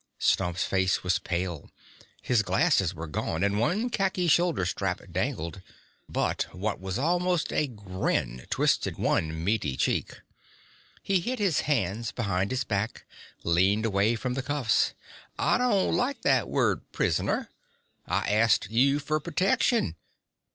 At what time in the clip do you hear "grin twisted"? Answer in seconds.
7.67-8.97